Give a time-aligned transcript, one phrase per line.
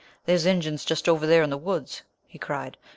[0.25, 2.75] "There's Injuns just over there in the woods," he cried.